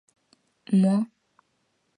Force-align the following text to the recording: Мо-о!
Мо-о! 0.79 0.99